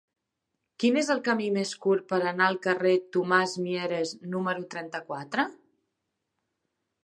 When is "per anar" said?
2.13-2.47